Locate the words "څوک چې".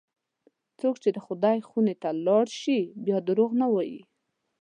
0.79-1.09